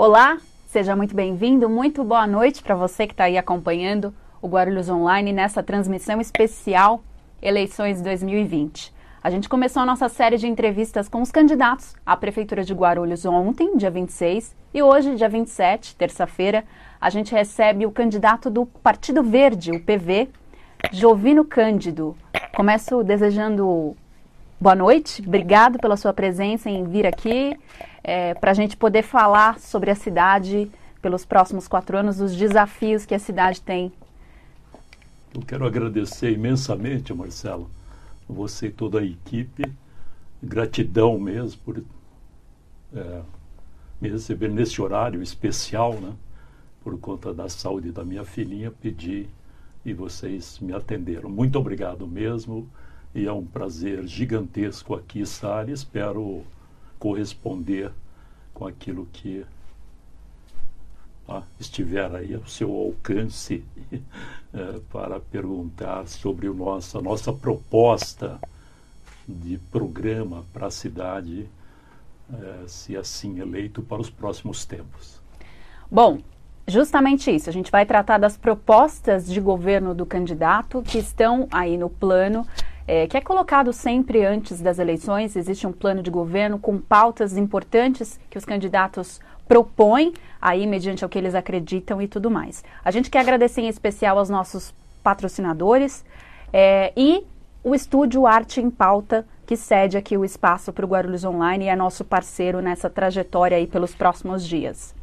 [0.00, 4.88] Olá, seja muito bem-vindo, muito boa noite para você que está aí acompanhando o Guarulhos
[4.88, 7.02] Online nessa transmissão especial
[7.42, 8.94] Eleições 2020.
[9.20, 13.24] A gente começou a nossa série de entrevistas com os candidatos à Prefeitura de Guarulhos
[13.26, 16.64] ontem, dia 26, e hoje, dia 27, terça-feira,
[17.00, 20.28] a gente recebe o candidato do Partido Verde, o PV,
[20.92, 22.16] Jovino Cândido.
[22.54, 23.96] Começo desejando
[24.60, 27.56] boa noite, obrigado pela sua presença em vir aqui
[28.02, 33.06] é, para a gente poder falar sobre a cidade pelos próximos quatro anos, os desafios
[33.06, 33.92] que a cidade tem.
[35.34, 37.70] Eu quero agradecer imensamente, Marcelo,
[38.28, 39.62] você e toda a equipe.
[40.42, 41.82] Gratidão mesmo por
[42.94, 43.20] é,
[44.00, 46.12] me receber nesse horário especial, né?
[46.82, 49.28] Por conta da saúde da minha filhinha, pedi
[49.84, 51.28] e vocês me atenderam.
[51.28, 52.68] Muito obrigado mesmo.
[53.14, 56.44] E é um prazer gigantesco aqui estar e espero
[56.98, 57.90] corresponder
[58.52, 59.44] com aquilo que
[61.28, 63.64] ah, estiver aí ao seu alcance
[64.52, 68.40] é, para perguntar sobre o nosso, a nossa proposta
[69.28, 71.46] de programa para a cidade,
[72.32, 75.20] é, se assim eleito, para os próximos tempos.
[75.90, 76.20] Bom,
[76.66, 77.50] justamente isso.
[77.50, 82.46] A gente vai tratar das propostas de governo do candidato que estão aí no plano
[82.88, 85.36] é, que é colocado sempre antes das eleições.
[85.36, 91.08] Existe um plano de governo com pautas importantes que os candidatos propõem, aí mediante o
[91.08, 92.64] que eles acreditam e tudo mais.
[92.82, 96.02] A gente quer agradecer em especial aos nossos patrocinadores
[96.50, 97.24] é, e
[97.62, 101.68] o estúdio Arte em Pauta, que cede aqui o espaço para o Guarulhos Online e
[101.68, 104.94] é nosso parceiro nessa trajetória aí pelos próximos dias.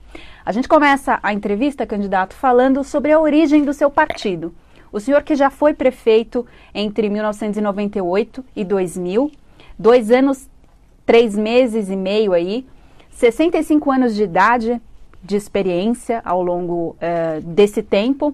[0.44, 4.54] A gente começa a entrevista, candidato, falando sobre a origem do seu partido.
[4.96, 9.30] O senhor que já foi prefeito entre 1998 e 2000,
[9.78, 10.50] dois anos,
[11.06, 12.66] três meses e meio aí,
[13.10, 14.82] 65 anos de idade
[15.22, 18.34] de experiência ao longo uh, desse tempo.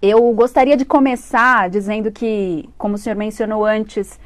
[0.00, 4.18] Eu gostaria de começar dizendo que, como o senhor mencionou antes,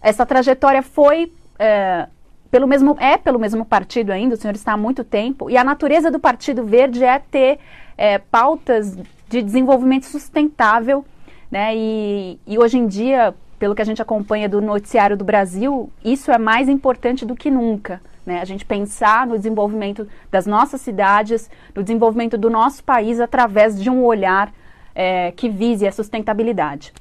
[0.00, 2.10] essa trajetória foi uh,
[2.50, 4.34] pelo mesmo é pelo mesmo partido ainda.
[4.34, 7.60] O senhor está há muito tempo e a natureza do Partido Verde é ter
[7.96, 8.98] é, pautas
[9.32, 11.06] de desenvolvimento sustentável,
[11.50, 11.74] né?
[11.74, 16.30] E, e hoje em dia, pelo que a gente acompanha do noticiário do Brasil, isso
[16.30, 17.98] é mais importante do que nunca.
[18.26, 18.40] Né?
[18.40, 23.88] A gente pensar no desenvolvimento das nossas cidades, no desenvolvimento do nosso país através de
[23.88, 24.52] um olhar
[24.94, 26.92] é, que vise a sustentabilidade.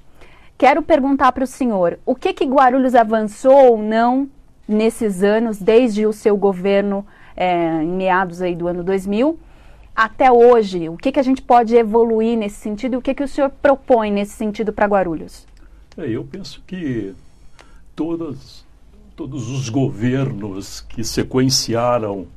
[0.57, 4.29] Quero perguntar para o senhor, o que que Guarulhos avançou ou não
[4.65, 7.05] nesses anos, desde o seu governo
[7.35, 9.37] é, em meados aí do ano 2000,
[9.95, 10.89] até hoje?
[10.89, 13.49] O que, que a gente pode evoluir nesse sentido e o que, que o senhor
[13.49, 15.45] propõe nesse sentido para Guarulhos?
[15.97, 17.13] É, eu penso que
[17.95, 18.65] todas,
[19.15, 22.27] todos os governos que sequenciaram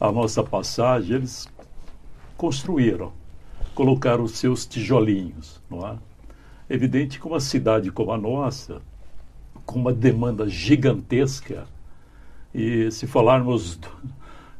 [0.00, 1.48] a nossa passagem, eles
[2.36, 3.12] construíram,
[3.74, 5.96] colocaram os seus tijolinhos, não é?
[6.70, 8.82] Evidente que uma cidade como a nossa,
[9.64, 11.66] com uma demanda gigantesca,
[12.54, 13.88] e se falarmos do,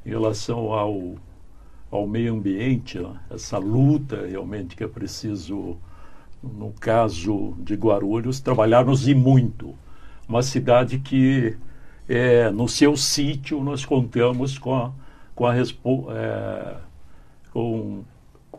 [0.04, 1.16] em relação ao
[1.90, 3.00] ao meio ambiente,
[3.30, 5.76] essa luta realmente que é preciso,
[6.42, 9.74] no caso de Guarulhos, trabalharmos e muito.
[10.28, 11.56] Uma cidade que,
[12.08, 14.92] é, no seu sítio, nós contamos com a,
[15.34, 16.76] com a é,
[17.50, 18.04] com,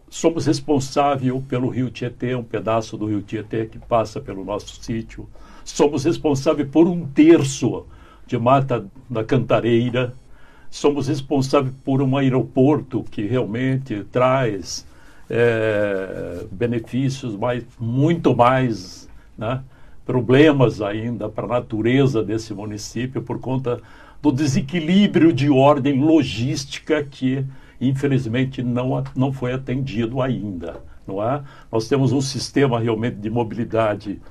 [0.10, 5.30] somos responsáveis pelo Rio Tietê, um pedaço do Rio Tietê que passa pelo nosso sítio.
[5.64, 7.86] Somos responsáveis por um terço
[8.26, 10.16] de Mata da Cantareira,
[10.70, 14.86] somos responsáveis por um aeroporto que realmente traz
[15.30, 19.62] é, benefícios, mas muito mais né,
[20.06, 23.80] problemas ainda para a natureza desse município por conta
[24.22, 27.46] do desequilíbrio de ordem logística que
[27.80, 30.82] infelizmente não, não foi atendido ainda.
[31.08, 31.42] Não é?
[31.72, 34.22] Nós temos um sistema realmente de mobilidade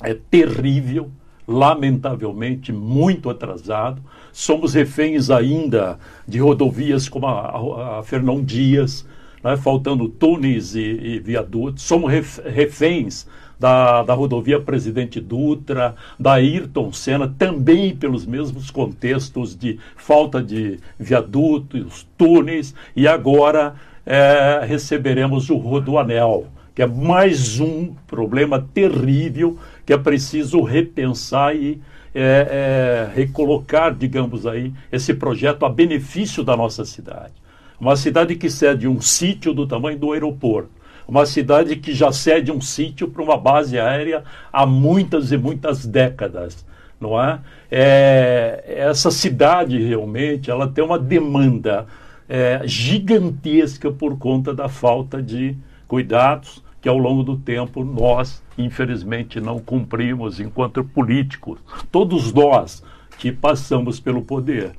[0.00, 1.10] é, terrível,
[1.46, 4.02] lamentavelmente muito atrasado.
[4.32, 9.06] Somos reféns ainda de rodovias como a, a Fernão Dias,
[9.42, 11.82] né, faltando túneis e, e, viadutos.
[11.82, 12.10] Somos
[12.44, 13.26] reféns
[13.58, 20.80] da, da rodovia Presidente Dutra, da Ayrton Senna, também pelos mesmos contextos de falta de
[20.98, 23.74] viadutos, túneis, e agora
[24.04, 31.80] é, receberemos o Rodoanel, que é mais um problema terrível que é preciso repensar e
[32.14, 37.32] é, é, recolocar, digamos aí, esse projeto a benefício da nossa cidade.
[37.80, 40.70] Uma cidade que cede um sítio do tamanho do aeroporto,
[41.06, 44.22] uma cidade que já cede um sítio para uma base aérea
[44.52, 46.64] há muitas e muitas décadas,
[47.00, 47.40] não é?
[47.70, 51.86] é essa cidade realmente, ela tem uma demanda
[52.28, 55.56] é, gigantesca por conta da falta de
[55.92, 61.58] cuidados que ao longo do tempo nós, infelizmente, não cumprimos enquanto políticos.
[61.90, 62.82] Todos nós
[63.18, 64.72] que passamos pelo poder.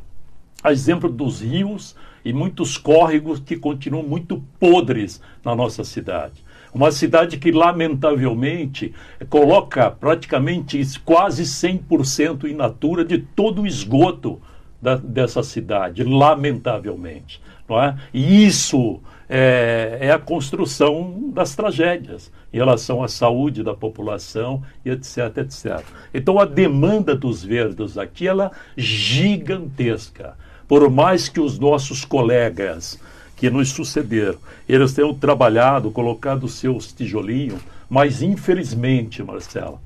[0.64, 1.96] A exemplo dos rios
[2.26, 6.44] e muitos córregos que continuam muito podres na nossa cidade.
[6.74, 8.92] Uma cidade que, lamentavelmente,
[9.30, 14.42] coloca praticamente quase 100% in natura de todo o esgoto
[14.82, 17.40] da, dessa cidade, lamentavelmente.
[17.70, 17.96] Não é?
[18.12, 19.00] E isso
[19.36, 25.82] é, é, a construção das tragédias em relação à saúde da população e etc, etc.
[26.14, 30.38] Então a demanda dos verdes aqui ela é gigantesca.
[30.68, 33.00] Por mais que os nossos colegas
[33.36, 34.38] que nos sucederam.
[34.70, 39.82] Eles tenham trabalhado, colocado seus tijolinhos, mas infelizmente, Marcela,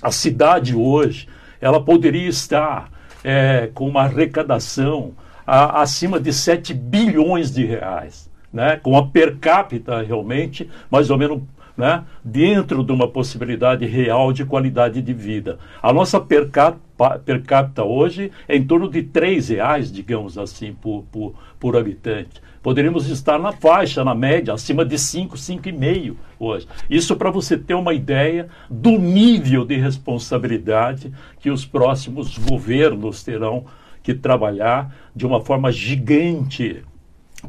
[0.00, 1.28] a cidade hoje,
[1.60, 2.90] ela poderia estar
[3.24, 5.12] é, com uma arrecadação
[5.46, 8.80] a, acima de 7 bilhões de reais, né?
[8.82, 11.42] com a per capita realmente mais ou menos
[11.76, 15.58] né, dentro de uma possibilidade real de qualidade de vida.
[15.82, 20.72] A nossa per capita, per capita hoje é em torno de R$ reais, digamos assim,
[20.72, 26.66] por, por, por habitante poderíamos estar na faixa, na média, acima de 5, 5,5 hoje.
[26.90, 33.66] Isso para você ter uma ideia do nível de responsabilidade que os próximos governos terão
[34.02, 36.82] que trabalhar de uma forma gigante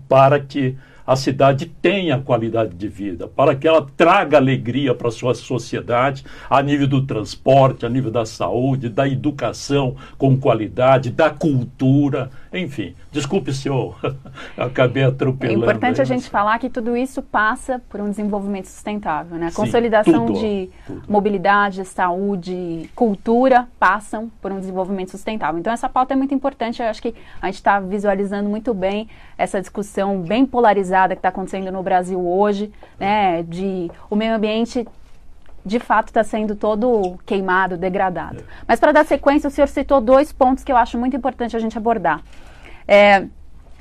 [0.08, 0.78] para que
[1.08, 6.26] a cidade tenha qualidade de vida, para que ela traga alegria para a sua sociedade,
[6.50, 12.94] a nível do transporte, a nível da saúde, da educação com qualidade, da cultura, enfim.
[13.10, 13.96] Desculpe se eu
[14.58, 15.62] acabei atropelando.
[15.62, 19.48] É importante aí, a gente falar que tudo isso passa por um desenvolvimento sustentável, né?
[19.48, 21.04] A consolidação tudo, de tudo.
[21.08, 25.58] mobilidade, saúde, cultura passam por um desenvolvimento sustentável.
[25.58, 26.82] Então essa pauta é muito importante.
[26.82, 29.08] Eu acho que a gente está visualizando muito bem
[29.38, 34.88] essa discussão bem polarizada que está acontecendo no Brasil hoje, né, de o meio ambiente
[35.66, 38.40] de fato está sendo todo queimado, degradado.
[38.40, 38.44] É.
[38.68, 41.60] Mas para dar sequência, o senhor citou dois pontos que eu acho muito importante a
[41.60, 42.22] gente abordar.
[42.88, 43.28] É,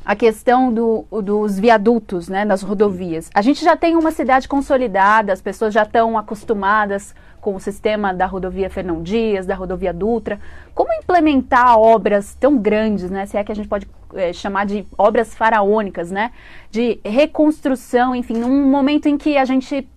[0.06, 3.29] a questão do, dos viadutos, né, das rodovias.
[3.35, 8.14] A gente já tem uma cidade consolidada, as pessoas já estão acostumadas com o sistema
[8.14, 10.38] da rodovia Fernão Dias, da rodovia Dutra.
[10.73, 14.87] Como implementar obras tão grandes, né, se é que a gente pode é, chamar de
[14.97, 16.31] obras faraônicas, né,
[16.70, 19.88] de reconstrução, enfim, num momento em que a gente,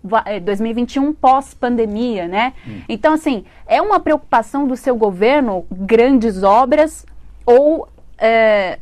[0.43, 2.53] 2021 é, pós-pandemia, né?
[2.67, 2.81] Hum.
[2.89, 7.05] Então, assim, é uma preocupação do seu governo grandes obras
[7.45, 8.79] ou é,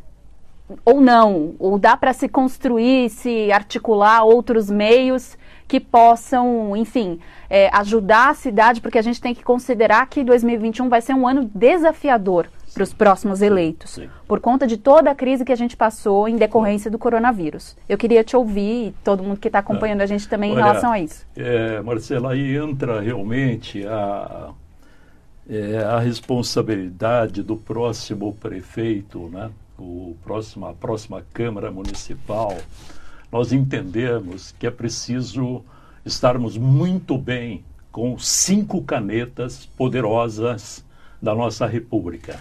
[0.83, 5.37] ou não, ou dá para se construir, se articular outros meios
[5.67, 7.19] que possam, enfim,
[7.49, 11.27] é, ajudar a cidade, porque a gente tem que considerar que 2021 vai ser um
[11.27, 14.09] ano desafiador para os próximos eleitos, Sim.
[14.27, 17.75] por conta de toda a crise que a gente passou em decorrência do coronavírus.
[17.89, 20.03] Eu queria te ouvir e todo mundo que está acompanhando é.
[20.03, 21.25] a gente também Olha, em relação a isso.
[21.35, 24.51] É, Marcela, aí entra realmente a,
[25.49, 29.49] é, a responsabilidade do próximo prefeito, né?
[29.77, 32.57] O próximo, a próxima Câmara Municipal,
[33.31, 35.63] nós entendemos que é preciso
[36.05, 40.85] estarmos muito bem com cinco canetas poderosas
[41.21, 42.39] da nossa República.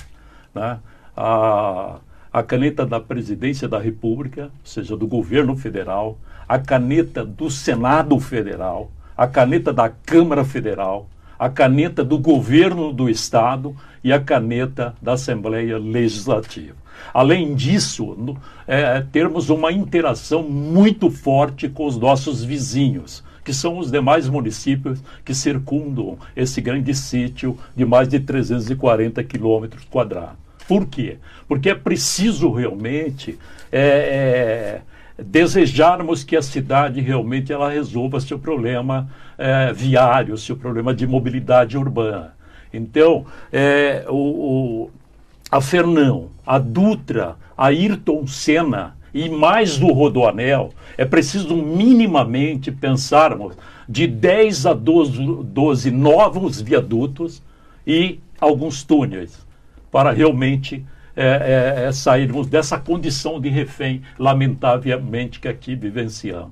[0.54, 0.78] Né?
[1.16, 1.98] A,
[2.32, 8.18] a caneta da Presidência da República, ou seja, do governo federal, a caneta do Senado
[8.20, 13.74] Federal, a caneta da Câmara Federal, a caneta do governo do Estado
[14.04, 16.85] e a caneta da Assembleia Legislativa.
[17.12, 18.36] Além disso,
[18.66, 25.00] é, termos uma interação muito forte com os nossos vizinhos, que são os demais municípios
[25.24, 30.36] que circundam esse grande sítio de mais de 340 quilômetros quadrados.
[30.66, 31.18] Por quê?
[31.46, 33.38] Porque é preciso realmente
[33.70, 34.82] é,
[35.18, 41.06] é, desejarmos que a cidade realmente ela resolva seu problema é, viário, seu problema de
[41.06, 42.34] mobilidade urbana.
[42.72, 44.90] Então, é, o, o
[45.50, 53.56] a Fernão, a Dutra, a Ayrton Senna e mais do Rodoanel, é preciso minimamente pensarmos
[53.88, 57.42] de 10 a 12, 12 novos viadutos
[57.86, 59.46] e alguns túneis
[59.90, 60.84] para realmente
[61.14, 66.50] é, é, é, sairmos dessa condição de refém, lamentavelmente, que aqui vivenciamos.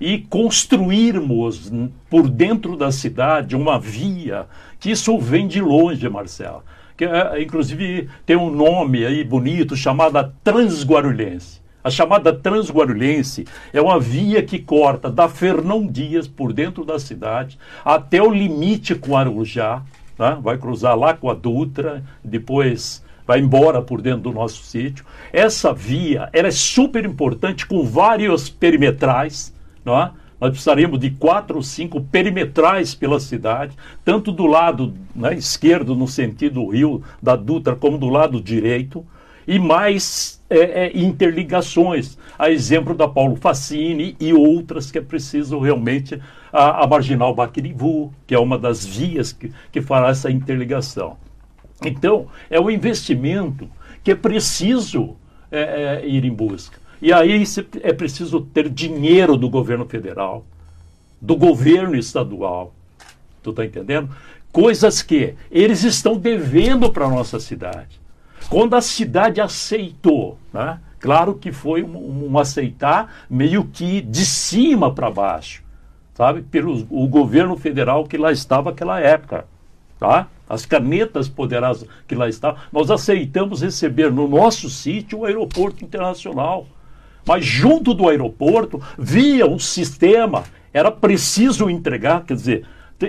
[0.00, 1.70] E construirmos
[2.08, 4.46] por dentro da cidade uma via,
[4.80, 6.64] que isso vem de longe, Marcelo
[7.00, 11.62] que é, inclusive tem um nome aí bonito chamada Transguarulhense.
[11.82, 17.58] A chamada Transguarulhense é uma via que corta da Fernão Dias por dentro da cidade
[17.82, 19.82] até o limite com Arujá,
[20.18, 20.36] né?
[20.42, 25.02] vai cruzar lá com a Dutra, depois vai embora por dentro do nosso sítio.
[25.32, 30.10] Essa via ela é super importante com vários perimetrais, não é?
[30.40, 36.08] Nós precisaríamos de quatro ou cinco perimetrais pela cidade, tanto do lado né, esquerdo, no
[36.08, 39.04] sentido rio da Dutra, como do lado direito,
[39.46, 45.58] e mais é, é, interligações, a exemplo da Paulo Facini e outras que é preciso
[45.58, 46.20] realmente,
[46.52, 51.16] a, a Marginal Baquirivu, que é uma das vias que, que fará essa interligação.
[51.84, 53.68] Então, é um investimento
[54.02, 55.16] que é preciso
[55.50, 56.79] é, é ir em busca.
[57.00, 57.44] E aí
[57.82, 60.44] é preciso ter dinheiro do governo federal,
[61.20, 62.74] do governo estadual.
[63.42, 64.10] Tu está entendendo?
[64.52, 68.00] Coisas que eles estão devendo para a nossa cidade.
[68.48, 70.78] Quando a cidade aceitou, né?
[70.98, 75.62] claro que foi um, um aceitar meio que de cima para baixo,
[76.14, 76.42] sabe?
[76.42, 79.46] Pelo o governo federal que lá estava naquela época.
[79.98, 80.26] Tá?
[80.48, 86.66] As canetas poderosas que lá estavam, nós aceitamos receber no nosso sítio o aeroporto internacional.
[87.26, 92.64] Mas junto do aeroporto, via um sistema, era preciso entregar, quer dizer,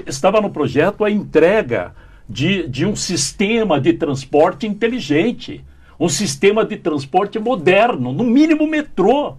[0.06, 1.94] estava no projeto a entrega
[2.28, 5.64] de, de um sistema de transporte inteligente,
[6.00, 9.36] um sistema de transporte moderno, no mínimo metrô.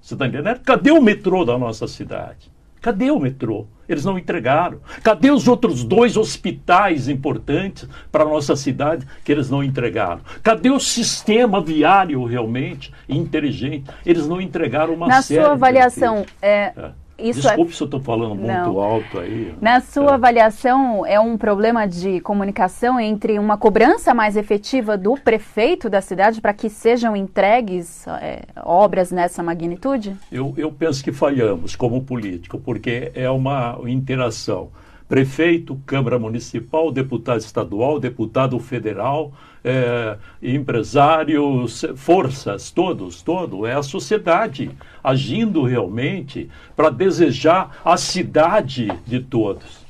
[0.00, 0.60] Você está entendendo?
[0.60, 2.50] Cadê o metrô da nossa cidade?
[2.80, 3.66] Cadê o metrô?
[3.88, 4.80] Eles não entregaram.
[5.02, 10.20] Cadê os outros dois hospitais importantes para a nossa cidade que eles não entregaram?
[10.42, 13.90] Cadê o sistema viário realmente inteligente?
[14.04, 15.40] Eles não entregaram uma Na série.
[15.40, 16.90] Na sua avaliação, é, é.
[17.18, 17.74] Isso é Desculpe é...
[17.74, 18.78] se eu estou falando muito Não.
[18.80, 19.52] alto aí.
[19.60, 20.14] Na sua é.
[20.14, 26.40] avaliação, é um problema de comunicação entre uma cobrança mais efetiva do prefeito da cidade
[26.40, 30.16] para que sejam entregues é, obras nessa magnitude?
[30.30, 34.70] Eu, eu penso que falhamos como político, porque é uma interação
[35.08, 39.32] prefeito, Câmara Municipal, deputado estadual, deputado federal,
[39.68, 44.70] é, empresários, forças, todos, todo, é a sociedade
[45.04, 49.86] agindo realmente para desejar a cidade de todos.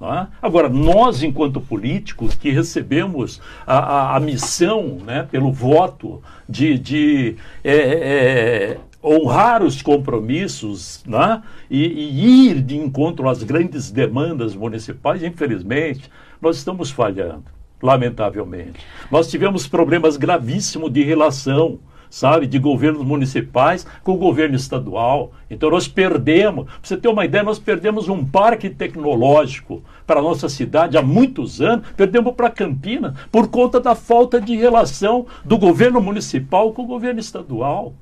[0.00, 0.26] É?
[0.42, 7.36] Agora, nós, enquanto políticos, que recebemos a, a, a missão né, pelo voto de, de
[7.62, 11.40] é, é, honrar os compromissos né?
[11.70, 16.10] e, e, ir de encontro às grandes demandas municipais, infelizmente,
[16.40, 17.44] nós estamos falhando,
[17.82, 18.80] lamentavelmente.
[19.10, 25.32] Nós tivemos problemas gravíssimos de relação, sabe, de governos municipais com o governo estadual.
[25.50, 30.22] Então nós perdemos, para você ter uma ideia, nós perdemos um parque tecnológico para a
[30.22, 35.58] nossa cidade há muitos anos, perdemos para Campinas por conta da falta de relação do
[35.58, 37.94] governo municipal com o governo estadual.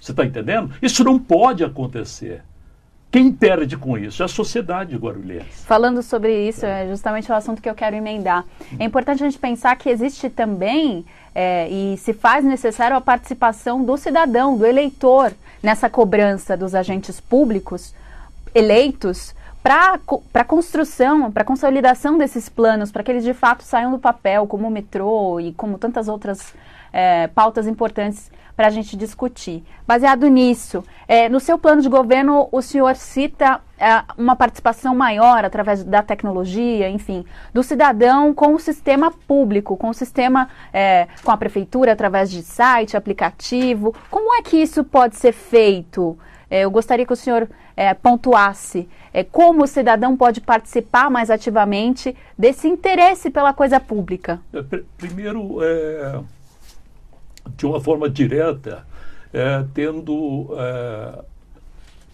[0.00, 0.70] Você está entendendo?
[0.80, 2.42] Isso não pode acontecer.
[3.10, 4.22] Quem perde com isso?
[4.22, 5.66] É a sociedade guarulhense.
[5.66, 6.84] Falando sobre isso, é.
[6.84, 8.44] é justamente o assunto que eu quero emendar.
[8.78, 13.84] É importante a gente pensar que existe também é, e se faz necessário a participação
[13.84, 17.94] do cidadão, do eleitor, nessa cobrança dos agentes públicos
[18.54, 19.98] eleitos para
[20.34, 24.46] a construção, para a consolidação desses planos, para que eles de fato saiam do papel,
[24.46, 26.54] como o metrô e como tantas outras
[26.92, 29.64] é, pautas importantes para a gente discutir.
[29.86, 35.46] Baseado nisso, é, no seu plano de governo, o senhor cita é, uma participação maior
[35.46, 37.24] através da tecnologia, enfim,
[37.54, 42.42] do cidadão com o sistema público, com o sistema, é, com a prefeitura através de
[42.42, 43.94] site, aplicativo.
[44.10, 46.18] Como é que isso pode ser feito?
[46.50, 51.30] É, eu gostaria que o senhor é, pontuasse é, como o cidadão pode participar mais
[51.30, 54.38] ativamente desse interesse pela coisa pública.
[54.98, 56.20] Primeiro, é,
[57.56, 58.86] de uma forma direta,
[59.32, 61.24] é, tendo é,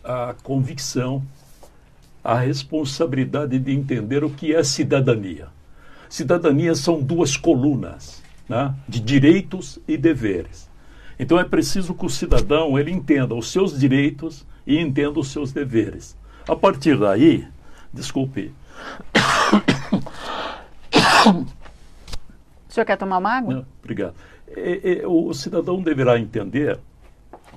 [0.05, 1.23] a convicção,
[2.23, 5.49] a responsabilidade de entender o que é cidadania.
[6.09, 10.69] Cidadania são duas colunas né, de direitos e deveres.
[11.19, 15.53] Então é preciso que o cidadão ele entenda os seus direitos e entenda os seus
[15.53, 16.17] deveres.
[16.47, 17.47] A partir daí,
[17.93, 18.53] desculpe.
[22.69, 23.55] O senhor quer tomar uma água?
[23.55, 24.15] Não, obrigado
[25.07, 26.79] o cidadão deverá entender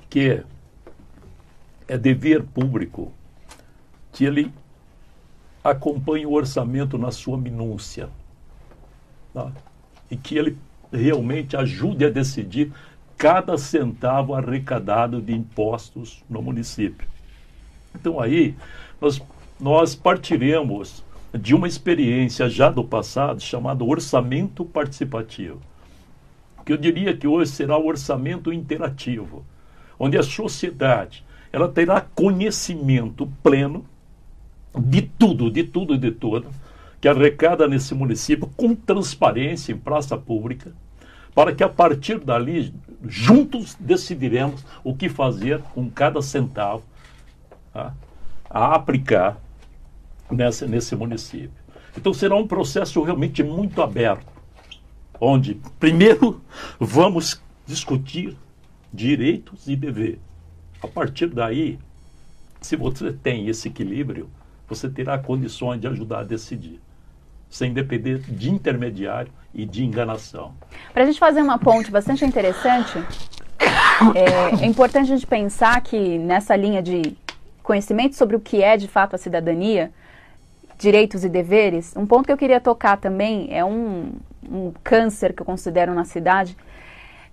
[0.08, 0.42] que
[1.88, 3.12] é dever público
[4.12, 4.52] que ele
[5.62, 8.08] acompanhe o orçamento na sua minúcia
[9.32, 9.50] tá?
[10.10, 10.58] e que ele
[10.92, 12.72] realmente ajude a decidir
[13.16, 17.06] cada centavo arrecadado de impostos no município.
[17.94, 18.54] Então aí
[19.00, 19.20] nós,
[19.58, 25.60] nós partiremos de uma experiência já do passado chamada orçamento participativo
[26.70, 29.44] que eu diria que hoje será o orçamento interativo,
[29.98, 33.84] onde a sociedade ela terá conhecimento pleno
[34.78, 36.46] de tudo, de tudo e de tudo
[37.00, 40.72] que arrecada nesse município com transparência em praça pública,
[41.34, 42.72] para que a partir dali,
[43.02, 46.84] juntos decidiremos o que fazer com cada centavo
[47.72, 47.92] tá?
[48.48, 49.40] a aplicar
[50.30, 51.50] nessa, nesse município.
[51.96, 54.39] Então será um processo realmente muito aberto,
[55.20, 56.40] onde primeiro
[56.78, 58.36] vamos discutir
[58.92, 60.18] direitos e deveres.
[60.82, 61.78] A partir daí,
[62.60, 64.28] se você tem esse equilíbrio,
[64.66, 66.80] você terá condições de ajudar a decidir,
[67.50, 70.54] sem depender de intermediário e de enganação.
[70.92, 72.98] Para a gente fazer uma ponte bastante interessante,
[74.14, 77.16] é, é importante a gente pensar que nessa linha de
[77.62, 79.92] conhecimento sobre o que é de fato a cidadania,
[80.78, 84.12] direitos e deveres, um ponto que eu queria tocar também é um,
[84.48, 86.56] um câncer que eu considero na cidade,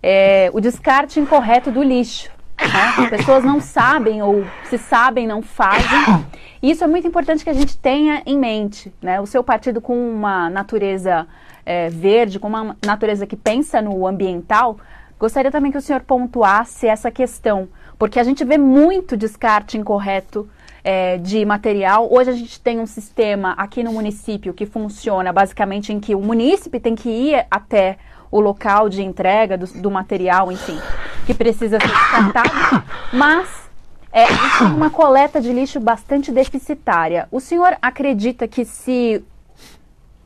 [0.02, 2.32] é o descarte incorreto do lixo.
[2.60, 2.94] Né?
[2.98, 6.26] As pessoas não sabem ou se sabem não fazem.
[6.62, 8.92] E isso é muito importante que a gente tenha em mente.
[9.02, 9.22] Né?
[9.22, 11.28] O seu partido com uma natureza
[11.66, 14.78] é, verde, com uma natureza que pensa no ambiental,
[15.20, 17.68] gostaria também que o senhor pontuasse essa questão,
[18.00, 20.50] porque a gente vê muito descarte incorreto
[20.88, 22.08] é, de material.
[22.10, 26.22] Hoje a gente tem um sistema aqui no município que funciona basicamente em que o
[26.22, 27.98] munícipe tem que ir até
[28.32, 30.80] o local de entrega do, do material, enfim,
[31.26, 33.70] que precisa ser descartado, mas
[34.14, 34.28] é,
[34.64, 37.28] uma coleta de lixo bastante deficitária.
[37.34, 39.22] O senhor acredita que se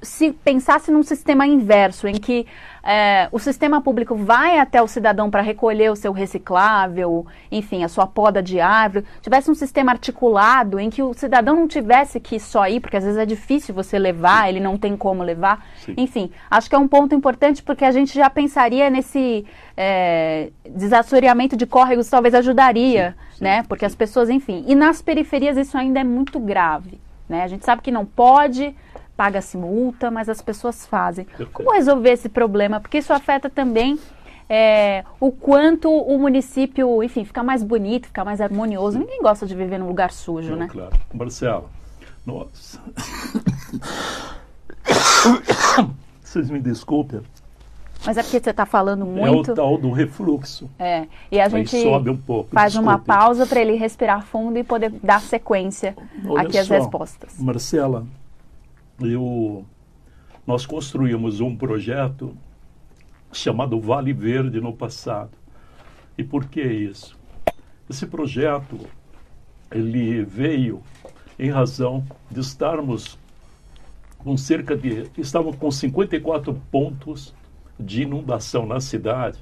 [0.01, 2.47] se pensasse num sistema inverso, em que
[2.83, 7.87] é, o sistema público vai até o cidadão para recolher o seu reciclável, enfim, a
[7.87, 12.39] sua poda de árvore, tivesse um sistema articulado em que o cidadão não tivesse que
[12.39, 15.63] só ir, porque às vezes é difícil você levar, ele não tem como levar.
[15.85, 15.93] Sim.
[15.95, 19.45] Enfim, acho que é um ponto importante porque a gente já pensaria nesse
[19.77, 23.63] é, desassoreamento de córregos, talvez ajudaria, sim, sim, né?
[23.67, 24.65] Porque as pessoas, enfim.
[24.67, 26.99] E nas periferias isso ainda é muito grave.
[27.31, 27.43] Né?
[27.43, 28.75] A gente sabe que não pode,
[29.15, 31.25] paga-se multa, mas as pessoas fazem.
[31.53, 32.81] Como resolver esse problema?
[32.81, 33.97] Porque isso afeta também
[34.49, 38.99] é, o quanto o município, enfim, fica mais bonito, fica mais harmonioso.
[38.99, 40.67] Ninguém gosta de viver num lugar sujo, Não, né?
[40.69, 40.91] Claro.
[41.13, 41.69] Marcela,
[42.25, 42.81] nossa.
[46.21, 47.21] Vocês me desculpem.
[48.05, 49.51] Mas é porque você está falando muito.
[49.51, 50.69] É o tal do refluxo.
[50.79, 51.07] É.
[51.31, 52.49] E a gente sobe um pouco.
[52.51, 57.37] faz uma pausa para ele respirar fundo e poder dar sequência Olha aqui às respostas.
[57.37, 58.05] Marcela,
[58.99, 59.63] eu,
[60.45, 62.35] nós construímos um projeto
[63.31, 65.31] chamado Vale Verde no passado.
[66.17, 67.17] E por que isso?
[67.89, 68.79] Esse projeto
[69.71, 70.81] ele veio
[71.37, 73.17] em razão de estarmos
[74.17, 77.33] com cerca de estavam com 54 pontos
[77.79, 79.39] de inundação na cidade,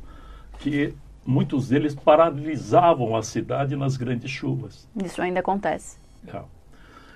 [0.60, 0.94] que
[1.26, 4.88] muitos deles paralisavam a cidade nas grandes chuvas.
[5.04, 5.98] Isso ainda acontece.
[6.28, 6.42] É.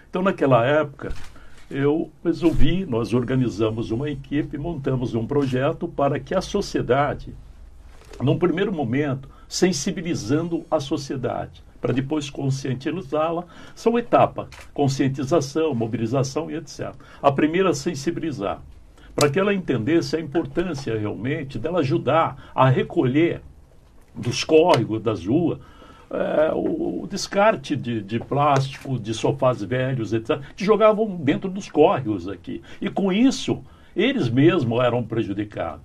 [0.10, 1.12] Então, naquela época,
[1.69, 7.34] eu resolvi, nós organizamos uma equipe, montamos um projeto para que a sociedade,
[8.21, 13.45] num primeiro momento, sensibilizando a sociedade, para depois conscientizá-la,
[13.76, 16.93] são etapas: conscientização, mobilização e etc.
[17.21, 18.62] A primeira, sensibilizar,
[19.15, 23.41] para que ela entendesse a importância realmente dela ajudar a recolher
[24.15, 25.60] dos córregos, das ruas,
[26.10, 31.69] é, o, o, descarte de, de, plástico, de sofás velhos, etc., que jogavam dentro dos
[31.69, 32.62] córregos aqui.
[32.80, 33.63] E com isso,
[33.95, 35.82] eles mesmos eram prejudicados.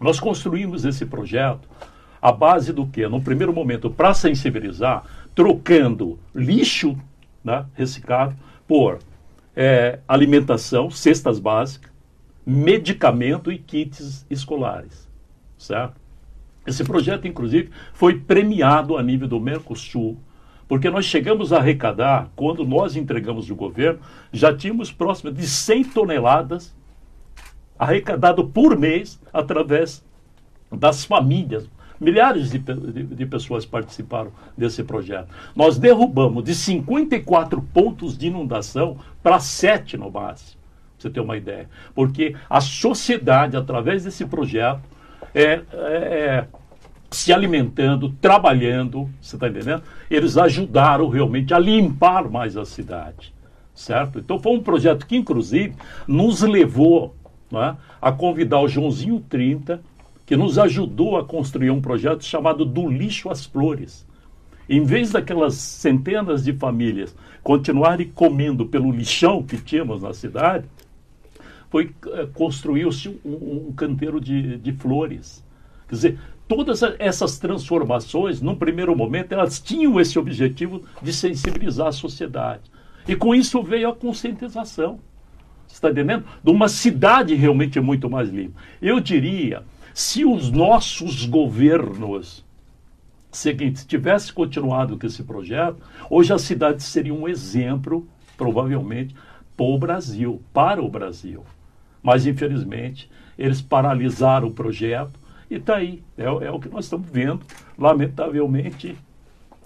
[0.00, 1.68] Nós construímos esse projeto
[2.20, 3.06] à base do que?
[3.08, 6.96] No primeiro momento, para sensibilizar, trocando lixo
[7.44, 7.64] né,
[8.66, 8.98] por
[9.56, 11.91] é, alimentação, cestas básicas,
[12.44, 15.08] medicamento e kits escolares.
[15.56, 16.00] Certo?
[16.66, 20.16] Esse projeto, inclusive, foi premiado a nível do Mercosul,
[20.68, 24.00] porque nós chegamos a arrecadar, quando nós entregamos o governo,
[24.32, 26.74] já tínhamos próximo de 100 toneladas
[27.78, 30.04] arrecadado por mês através
[30.70, 31.68] das famílias.
[32.00, 35.28] Milhares de, de, de, pessoas participaram desse projeto.
[35.54, 40.60] Nós derrubamos de 54 pontos de inundação para 7 no máximo,
[41.02, 41.68] você ter uma ideia.
[41.94, 44.80] Porque a sociedade, através desse projeto,
[45.34, 46.44] é, é,
[47.10, 49.82] se alimentando, trabalhando, você está entendendo?
[50.10, 53.34] Eles ajudaram realmente a limpar mais a cidade,
[53.74, 54.18] certo?
[54.18, 55.74] Então foi um projeto que, inclusive,
[56.06, 57.14] nos levou
[57.52, 59.80] é, a convidar o Joãozinho 30,
[60.24, 64.06] que nos ajudou a construir um projeto chamado Do Lixo às Flores.
[64.68, 70.64] Em vez daquelas centenas de famílias continuarem comendo pelo lixão que tínhamos na cidade,
[71.72, 75.42] foi é, construiu-se um, um canteiro de, de flores.
[75.88, 81.92] Quer dizer, todas essas transformações, num primeiro momento, elas tinham esse objetivo de sensibilizar a
[81.92, 82.70] sociedade.
[83.08, 85.00] E com isso veio a conscientização.
[85.66, 86.26] está entendendo?
[86.44, 88.60] De uma cidade realmente muito mais limpa.
[88.80, 89.62] Eu diria,
[89.94, 92.44] se os nossos governos
[93.30, 95.78] seguinte, tivesse continuado com esse projeto,
[96.10, 98.06] hoje a cidade seria um exemplo,
[98.36, 99.16] provavelmente,
[99.56, 101.42] para o Brasil, para o Brasil.
[102.02, 105.18] Mas, infelizmente, eles paralisaram o projeto
[105.50, 106.02] e está aí.
[106.16, 107.40] É, é, o que nós estamos vendo,
[107.78, 108.96] lamentavelmente,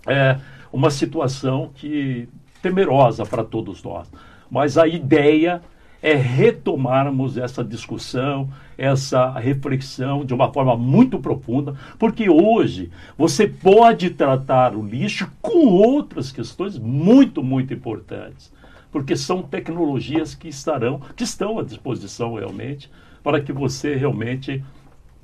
[0.06, 0.38] é
[0.72, 2.28] uma situação que
[2.60, 4.10] temerosa para todos nós.
[4.50, 5.62] Mas a ideia
[6.02, 14.10] é retomarmos essa discussão, essa reflexão de uma forma muito profunda, porque hoje você pode
[14.10, 18.52] tratar o lixo com outras questões muito, muito importantes,
[18.96, 22.90] porque são tecnologias que estarão, que estão à disposição realmente,
[23.22, 24.64] para que você realmente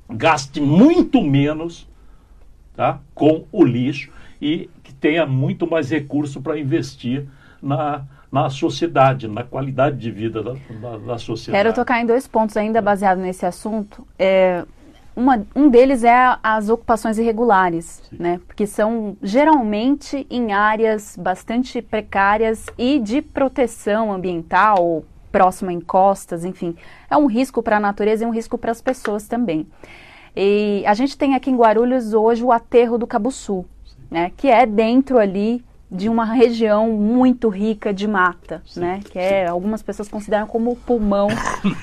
[0.07, 1.89] gaste muito menos
[2.75, 7.25] tá, com o lixo e que tenha muito mais recurso para investir
[7.59, 11.63] na na sociedade, na qualidade de vida da, da, da sociedade.
[11.63, 14.07] Quero tocar em dois pontos ainda baseado nesse assunto.
[14.17, 14.65] É,
[15.15, 18.17] uma, um deles é as ocupações irregulares, Sim.
[18.19, 18.41] né?
[18.47, 26.75] Porque são geralmente em áreas bastante precárias e de proteção ambiental, próxima a encostas, enfim.
[27.09, 29.67] É um risco para a natureza e um risco para as pessoas também.
[30.35, 33.65] E a gente tem aqui em Guarulhos hoje o aterro do Cabuçu,
[34.09, 34.31] né?
[34.35, 38.99] Que é dentro ali de uma região muito rica de mata, sim, né?
[39.11, 41.27] Que é, algumas pessoas consideram como o pulmão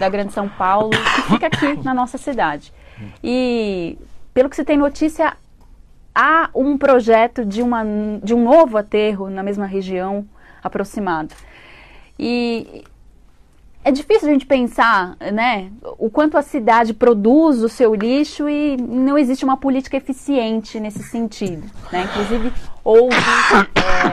[0.00, 2.72] da Grande São Paulo, que fica aqui na nossa cidade.
[3.22, 3.98] E
[4.32, 5.36] pelo que se tem notícia,
[6.14, 7.84] há um projeto de, uma,
[8.22, 10.26] de um novo aterro na mesma região
[10.62, 11.34] aproximado.
[12.18, 12.84] E
[13.82, 18.76] é difícil a gente pensar, né, o quanto a cidade produz o seu lixo e
[18.76, 21.66] não existe uma política eficiente nesse sentido.
[21.90, 22.02] Né?
[22.04, 22.52] Inclusive,
[22.84, 23.16] houve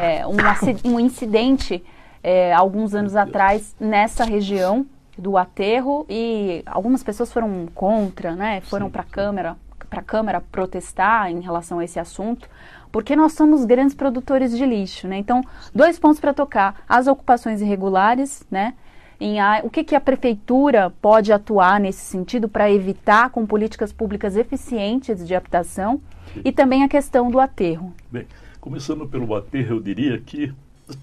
[0.02, 1.84] é, um, um, incidente
[2.23, 4.86] é, alguns anos atrás nessa região
[5.18, 9.56] do aterro e algumas pessoas foram contra, né, foram para a Câmara
[9.90, 12.50] para a Câmara protestar em relação a esse assunto,
[12.92, 15.18] porque nós somos grandes produtores de lixo, né?
[15.18, 15.42] Então,
[15.74, 18.74] dois pontos para tocar: as ocupações irregulares, né?
[19.20, 24.36] em o que, que a prefeitura pode atuar nesse sentido para evitar com políticas públicas
[24.36, 26.00] eficientes de habitação
[26.34, 26.42] Sim.
[26.46, 27.94] e também a questão do aterro.
[28.12, 28.28] Bem,
[28.62, 30.54] começando pelo aterro, eu diria que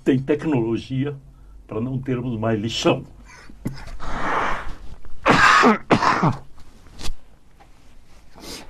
[0.04, 1.14] tem tecnologia
[1.66, 3.04] para não termos mais lixão.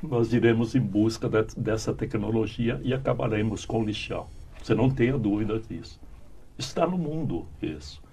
[0.03, 4.27] Nós iremos em busca de, dessa tecnologia e acabaremos com o lixão.
[4.63, 6.01] Você não tenha dúvida disso.
[6.59, 8.05] Está no mundo isso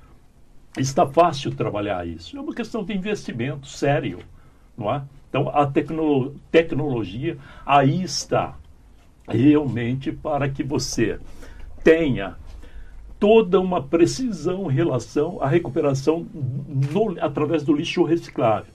[0.77, 2.37] está fácil trabalhar isso.
[2.37, 4.19] É uma questão de investimento sério,
[4.77, 5.03] não é?
[5.29, 8.55] Então, a tecno tecnologia aí está
[9.27, 11.19] realmente para que você
[11.83, 12.35] tenha
[13.19, 18.73] toda uma precisão em relação à recuperação no, através do lixo reciclável.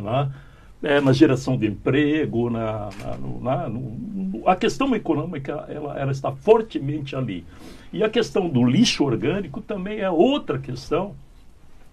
[0.00, 0.48] É?
[0.80, 6.30] É, na geração de emprego, na, na, na no, a questão econômica ela, ela está
[6.30, 7.44] fortemente ali.
[7.92, 11.16] E a questão do lixo orgânico também é outra questão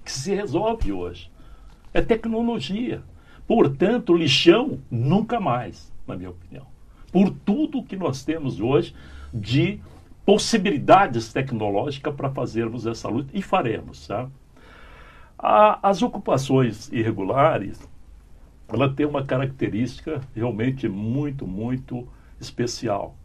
[0.04, 1.32] que se resolve hoje.
[1.94, 3.02] É tecnologia.
[3.48, 6.68] Portanto, lixão nunca mais, na minha opinião.
[7.12, 8.94] Por tudo que nós temos hoje
[9.34, 9.80] de
[10.26, 14.10] possibilidades tecnológicas para fazermos essa luta e faremos?
[15.38, 17.80] A, as ocupações irregulares,
[18.68, 22.08] ela tem uma característica realmente muito, muito
[22.40, 23.16] especial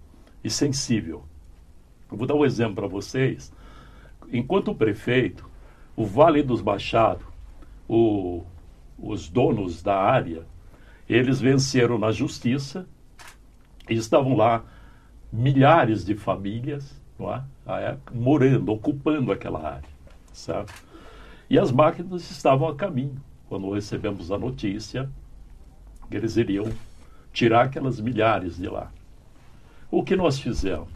[0.45, 1.25] e sensível.
[2.11, 3.53] Eu vou dar um exemplo para vocês.
[4.33, 5.49] Enquanto prefeito,
[5.97, 7.25] o Vale dos Baixados,
[7.89, 8.45] o,
[8.99, 10.45] os donos da área,
[11.09, 12.87] eles venceram na justiça
[13.89, 14.65] e estavam lá
[15.33, 17.01] milhares de famílias
[17.67, 17.97] é?
[18.13, 19.89] morando, ocupando aquela área.
[20.33, 20.73] Certo?
[21.49, 25.11] E as máquinas estavam a caminho quando recebemos a notícia
[26.17, 26.67] eles iriam
[27.33, 28.91] tirar aquelas milhares de lá.
[29.91, 30.89] O que nós fizemos?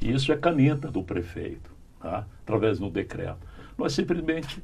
[0.00, 2.26] Isso é caneta do prefeito, tá?
[2.42, 3.38] através do decreto.
[3.76, 4.62] Nós simplesmente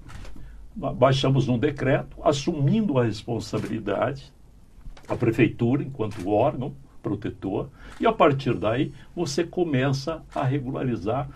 [0.74, 4.32] baixamos um decreto assumindo a responsabilidade,
[5.08, 11.28] a prefeitura enquanto órgão protetor, e a partir daí você começa a regularizar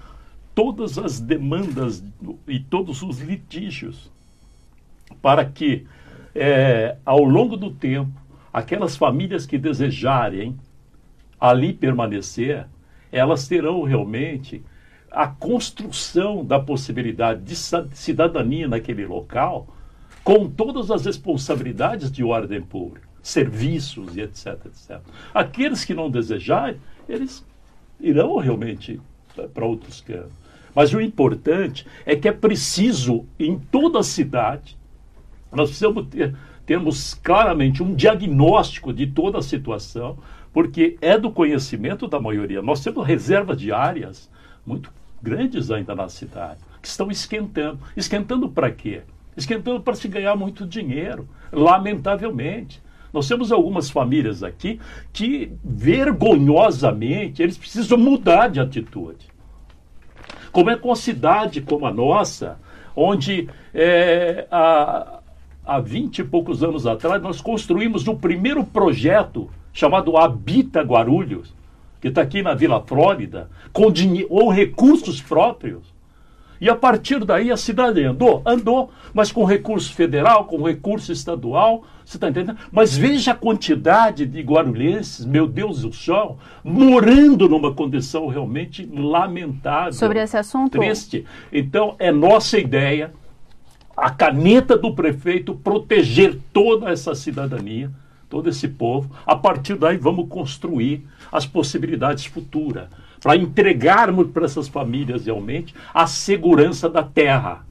[0.54, 2.04] todas as demandas
[2.46, 4.10] e todos os litígios
[5.20, 5.86] para que
[6.34, 8.12] é, ao longo do tempo
[8.54, 10.56] aquelas famílias que desejarem
[11.40, 12.68] ali permanecer,
[13.10, 14.62] elas terão realmente
[15.10, 17.56] a construção da possibilidade de
[17.96, 19.66] cidadania naquele local,
[20.22, 25.00] com todas as responsabilidades de ordem pública, serviços e etc, etc.
[25.34, 27.44] Aqueles que não desejarem, eles
[28.00, 29.00] irão realmente
[29.52, 30.32] para outros campos.
[30.74, 34.76] Mas o importante é que é preciso, em toda a cidade,
[35.52, 36.34] nós precisamos ter,
[36.66, 40.18] termos claramente um diagnóstico de toda a situação,
[40.52, 42.62] porque é do conhecimento da maioria.
[42.62, 44.30] Nós temos reservas de áreas
[44.64, 44.90] muito
[45.22, 47.78] grandes ainda na cidade, que estão esquentando.
[47.96, 49.02] Esquentando para quê?
[49.36, 52.82] Esquentando para se ganhar muito dinheiro, lamentavelmente.
[53.12, 54.80] Nós temos algumas famílias aqui
[55.12, 59.28] que, vergonhosamente, eles precisam mudar de atitude.
[60.50, 62.58] Como é com a cidade como a nossa,
[62.94, 65.20] onde é, há,
[65.64, 71.54] há 20 e poucos anos atrás nós construímos o primeiro projeto chamado Habita Guarulhos,
[72.00, 73.92] que está aqui na Vila Flórida, com
[74.28, 75.94] ou recursos próprios.
[76.60, 81.84] E a partir daí a cidade andou, andou, mas com recurso federal, com recurso estadual,
[82.04, 82.58] você está entendendo?
[82.70, 89.94] Mas veja a quantidade de guarulhenses, meu Deus do céu, morando numa condição realmente lamentável.
[89.94, 90.78] Sobre esse assunto?
[90.78, 91.24] Triste.
[91.52, 93.12] Então, é nossa ideia,
[93.96, 97.90] a caneta do prefeito, proteger toda essa cidadania,
[98.28, 99.14] todo esse povo.
[99.26, 102.88] A partir daí, vamos construir as possibilidades futuras
[103.20, 107.64] para entregarmos para essas famílias realmente a segurança da terra.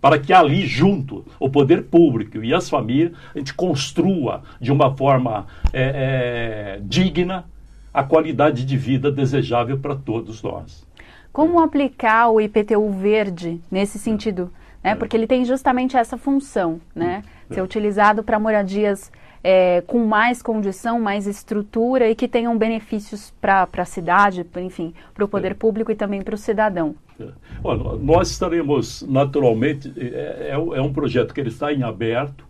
[0.00, 4.96] Para que ali, junto, o poder público e as famílias, a gente construa de uma
[4.96, 7.44] forma é, é, digna
[7.92, 10.86] a qualidade de vida desejável para todos nós.
[11.32, 14.50] Como aplicar o IPTU verde nesse sentido?
[14.82, 14.90] Né?
[14.90, 14.94] É.
[14.94, 17.22] Porque ele tem justamente essa função, né?
[17.50, 17.54] É.
[17.54, 19.10] Ser utilizado para moradias
[19.44, 25.24] é, com mais condição, mais estrutura e que tenham benefícios para a cidade, enfim, para
[25.24, 25.54] o poder é.
[25.54, 26.94] público e também para o cidadão.
[27.18, 27.28] É.
[27.62, 32.44] Olha, nós estaremos naturalmente, é, é, é, um projeto que ele está em aberto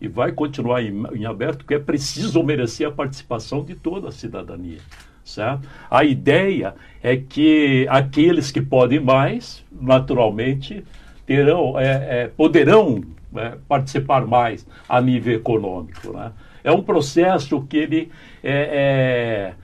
[0.00, 4.12] e vai continuar em, em aberto, porque é preciso merecer a participação de toda a
[4.12, 4.78] cidadania.
[5.24, 5.68] Certo?
[5.90, 10.84] A ideia é que aqueles que podem mais, naturalmente,
[11.26, 16.12] terão, é, é, poderão né, participar mais a nível econômico.
[16.12, 16.32] Né?
[16.62, 18.10] É um processo que ele
[18.42, 19.54] é,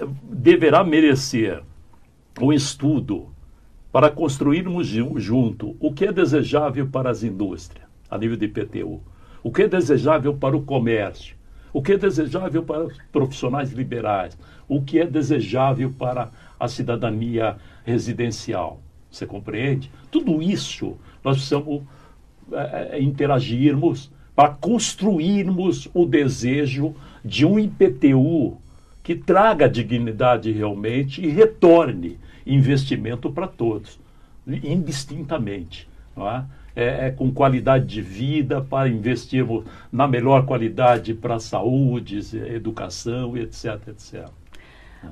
[0.00, 1.62] é, deverá merecer
[2.40, 3.28] um estudo
[3.90, 9.00] para construirmos junto o que é desejável para as indústrias, a nível de IPTU,
[9.42, 11.34] o que é desejável para o comércio,
[11.72, 17.56] o que é desejável para os profissionais liberais, o que é desejável para a cidadania
[17.84, 18.80] residencial.
[19.10, 19.90] Você compreende?
[20.10, 21.82] Tudo isso nós precisamos
[22.52, 26.94] é, é, interagirmos, para construirmos o desejo
[27.24, 28.56] de um IPTU
[29.02, 33.98] que traga dignidade realmente e retorne investimento para todos,
[34.46, 35.88] indistintamente.
[36.16, 36.58] É?
[36.76, 37.10] É, é?
[37.10, 42.20] com qualidade de vida, para investirmos na melhor qualidade para saúde,
[42.54, 44.28] educação, etc, etc.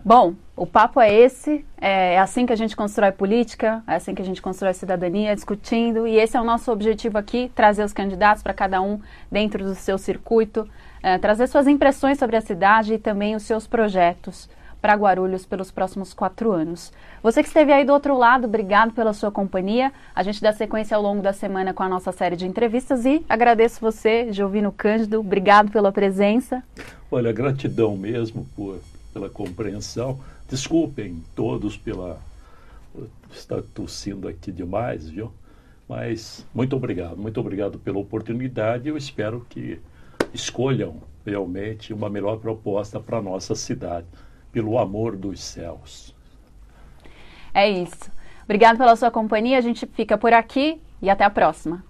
[0.05, 4.15] Bom, o papo é esse, é, é assim que a gente constrói política, é assim
[4.15, 7.93] que a gente constrói cidadania, discutindo, e esse é o nosso objetivo aqui, trazer os
[7.93, 10.69] candidatos para cada um dentro do seu circuito,
[11.03, 14.49] é, trazer suas impressões sobre a cidade e também os seus projetos
[14.81, 16.93] para Guarulhos pelos próximos quatro anos.
[17.23, 19.93] Você que esteve aí do outro lado, obrigado pela sua companhia.
[20.15, 23.25] A gente dá sequência ao longo da semana com a nossa série de entrevistas e
[23.29, 26.63] agradeço você, Jovino Cândido, obrigado pela presença.
[27.11, 28.79] Olha, gratidão mesmo por
[29.17, 30.21] pela compreensão.
[30.47, 32.21] Desculpem todos pela
[33.33, 35.33] estar tossindo aqui demais, viu?
[35.89, 38.89] Mas muito obrigado, muito obrigado pela oportunidade.
[38.89, 39.81] Eu espero que
[40.35, 44.07] escolham realmente uma melhor proposta para nossa cidade,
[44.53, 46.15] pelo amor dos céus.
[47.55, 48.11] É isso.
[48.45, 49.57] Obrigado pela sua companhia.
[49.57, 51.83] A gente fica por aqui e até a próxima.